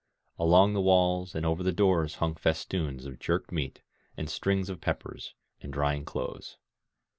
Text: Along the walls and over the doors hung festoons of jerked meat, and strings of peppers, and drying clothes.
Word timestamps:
Along 0.39 0.73
the 0.73 0.81
walls 0.81 1.35
and 1.35 1.45
over 1.45 1.61
the 1.61 1.71
doors 1.71 2.15
hung 2.15 2.33
festoons 2.33 3.05
of 3.05 3.19
jerked 3.19 3.51
meat, 3.51 3.83
and 4.17 4.31
strings 4.31 4.67
of 4.67 4.81
peppers, 4.81 5.35
and 5.61 5.71
drying 5.71 6.05
clothes. 6.05 6.57